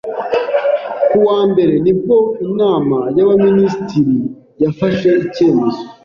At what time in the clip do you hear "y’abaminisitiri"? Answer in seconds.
3.15-4.17